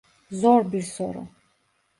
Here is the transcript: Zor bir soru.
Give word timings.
Zor 0.31 0.71
bir 0.71 0.81
soru. 0.81 1.27